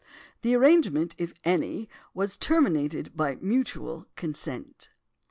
The 0.41 0.55
arrangement, 0.55 1.13
if 1.19 1.35
any, 1.43 1.87
was 2.15 2.35
terminated 2.35 3.15
by 3.15 3.35
mutual 3.39 4.07
consent. 4.15 4.89